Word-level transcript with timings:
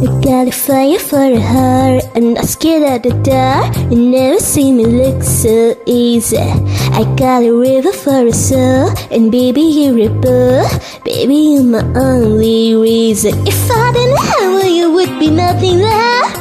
I 0.00 0.06
got 0.22 0.48
a 0.48 0.50
fire 0.50 0.98
for 0.98 1.20
a 1.20 1.38
heart 1.38 2.04
and 2.14 2.32
not 2.32 2.46
scared 2.46 2.82
of 2.82 3.02
the 3.02 3.12
dark. 3.22 3.76
You 3.92 3.98
never 4.10 4.38
see 4.40 4.72
me 4.72 4.86
look 4.86 5.22
so 5.22 5.76
easy. 5.84 6.38
I 6.38 7.04
got 7.16 7.42
a 7.42 7.52
river 7.52 7.92
for 7.92 8.26
a 8.26 8.32
soul 8.32 8.88
And 9.10 9.30
baby 9.30 9.60
you're 9.60 10.06
a 10.06 10.08
bull 10.08 10.66
Baby 11.04 11.36
you're 11.52 11.64
my 11.64 11.82
only 12.00 12.74
reason. 12.74 13.46
If 13.46 13.70
I 13.70 13.92
didn't 13.92 14.16
have 14.16 14.64
you 14.64 14.70
you 14.70 14.92
would 14.92 15.18
be 15.18 15.28
nothing 15.30 15.80
left 15.80 16.34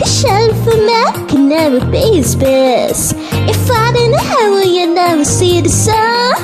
The 0.00 0.06
shell 0.06 0.50
for 0.64 0.76
me 0.76 1.28
can 1.28 1.48
never 1.48 1.78
be 1.88 2.16
his 2.16 2.34
best. 2.34 3.14
If 3.16 3.70
I 3.70 3.92
didn't 3.92 4.18
have 4.18 4.64
you 4.64 4.80
you'd 4.80 4.94
never 4.96 5.24
see 5.24 5.60
the 5.60 5.68
sun. 5.68 6.34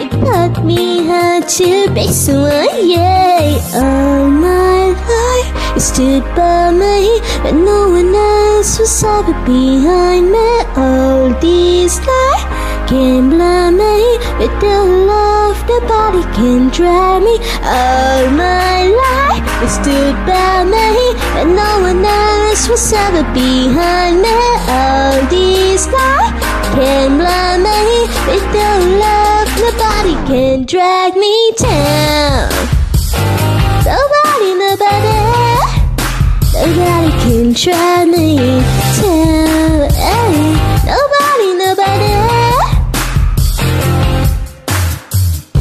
It 0.00 0.10
taught 0.24 0.64
me 0.64 1.06
how 1.06 1.40
to 1.40 1.90
be 1.94 2.08
someone, 2.08 2.68
yeah 2.88 3.60
All 3.74 4.30
my 4.30 4.55
you 5.76 5.80
stood 5.80 6.24
by 6.34 6.72
me? 6.72 7.20
When 7.44 7.62
no 7.66 7.90
one 7.90 8.14
else 8.14 8.78
was 8.78 9.04
ever 9.04 9.36
behind 9.44 10.32
me. 10.32 10.48
All 10.74 11.28
these 11.38 11.98
lies 12.00 12.44
can't 12.88 13.28
blame 13.28 13.76
me. 13.76 14.16
With 14.40 14.56
the 14.64 14.76
love 15.12 15.58
nobody 15.68 16.22
can 16.32 16.70
drag 16.70 17.22
me. 17.22 17.36
All 17.60 18.24
my 18.32 18.88
life 19.02 19.44
you 19.60 19.68
stood 19.68 20.16
by 20.24 20.64
me. 20.64 20.88
When 21.36 21.54
no 21.54 21.72
one 21.88 22.02
else 22.02 22.68
was 22.70 22.92
ever 22.94 23.24
behind 23.36 24.22
me. 24.24 24.38
All 24.80 25.20
these 25.28 25.86
lies 25.92 26.32
can't 26.72 27.20
blame 27.20 27.62
me. 27.68 28.08
With 28.32 28.46
the 28.56 28.70
love 29.04 29.48
nobody 29.60 30.14
can 30.24 30.64
drag 30.64 31.14
me 31.16 31.52
down. 31.58 32.48
Nobody, 33.84 34.54
nobody 34.58 35.45
Drag 37.56 38.08
me 38.08 38.36
down 39.00 39.88
hey. 39.88 40.52
Nobody, 40.84 41.54
nobody. 41.56 42.12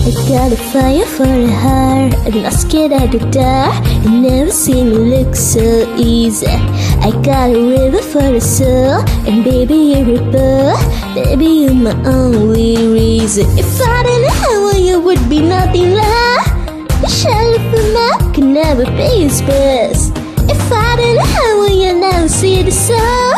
I 0.03 0.11
got 0.27 0.51
a 0.51 0.57
fire 0.57 1.05
for 1.05 1.23
a 1.23 1.47
heart 1.47 2.13
I'm 2.25 2.43
not 2.43 2.51
scared 2.51 2.91
of 2.91 3.11
the 3.11 3.19
dark 3.31 3.81
You 4.03 4.11
never 4.11 4.51
see 4.51 4.83
me 4.83 4.97
look 5.15 5.33
so 5.37 5.95
easy. 5.95 6.47
I 6.47 7.11
got 7.23 7.51
a 7.51 7.65
river 7.65 8.01
for 8.01 8.35
a 8.35 8.41
soul 8.41 8.99
And 9.25 9.45
baby 9.45 9.75
you're 9.95 10.19
a 10.19 10.31
bull 10.33 10.75
Baby 11.15 11.45
you're 11.45 11.73
my 11.75 11.95
only 12.05 12.75
reason. 12.89 13.45
If 13.57 13.79
I 13.79 14.03
didn't 14.03 14.33
have 14.33 14.85
you, 14.85 14.99
would 14.99 15.29
be 15.29 15.39
nothing 15.41 15.93
left 15.93 17.01
The 17.01 17.07
shelter 17.07 17.63
for 17.71 17.83
me 17.95 18.33
could 18.33 18.43
never 18.43 18.83
be 18.83 19.23
his 19.23 19.41
best 19.43 20.24
If 20.47 20.71
I 20.71 20.95
didn't 20.95 21.25
have 21.25 21.69
you, 21.71 21.93
never 21.99 22.27
see 22.29 22.63
the 22.63 22.71
sun 22.71 23.35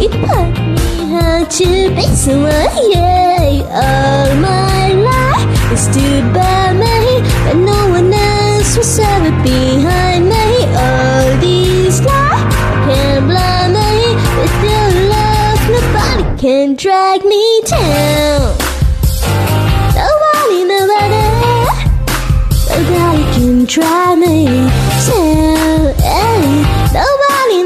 It 0.00 0.12
taught 0.26 0.58
me 0.58 1.06
how 1.12 1.44
to 1.44 1.94
be 1.94 2.06
someone, 2.14 2.74
yeah 2.90 3.62
All 3.70 4.34
my 4.36 4.92
life. 4.92 5.70
You 5.70 5.76
stood 5.76 6.34
by 6.34 6.72
me 6.72 7.22
but 7.44 7.56
no 7.56 7.88
one 7.90 8.12
else 8.12 8.76
was 8.76 8.98
ever 8.98 9.30
behind 9.42 10.28
me. 10.28 10.46
All 10.74 11.36
these 11.40 12.00
lies 12.00 12.54
can't 12.86 13.26
blame 13.26 13.72
me. 13.78 14.14
With 14.38 14.56
your 14.66 14.88
love 15.14 15.60
nobody 15.74 16.40
can 16.40 16.74
drag 16.74 17.24
me 17.24 17.60
down. 17.66 18.56
Nobody, 19.94 20.64
nobody 20.64 21.30
Nobody 22.70 23.22
can 23.34 23.64
drag 23.64 24.18
me 24.18 24.68
down 25.06 25.69
Nobody, 25.90 27.64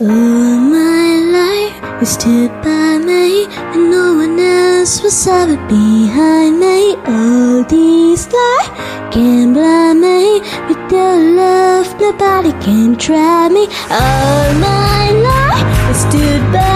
All 0.00 0.58
my 0.74 1.06
life 1.36 2.00
you 2.00 2.06
stood 2.06 2.50
by 2.62 2.98
me 2.98 3.44
And 3.46 3.90
no 3.90 4.14
one 4.14 4.38
else 4.40 5.02
was 5.02 5.26
ever 5.28 5.56
behind 5.68 6.58
me. 6.58 6.96
All 7.06 7.62
these 7.64 8.26
lies 8.26 8.68
can't 9.12 9.54
blame 9.54 10.00
me 10.00 10.40
With 10.68 10.90
your 10.90 11.16
love 11.36 12.00
nobody 12.00 12.52
can 12.64 12.96
try 12.96 13.48
me. 13.48 13.68
All 13.88 14.52
my 14.54 15.10
life 15.28 15.88
you 15.88 15.94
stood 15.94 16.52
by 16.52 16.73